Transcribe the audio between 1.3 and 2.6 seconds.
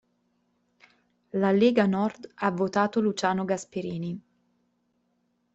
La Lega Nord ha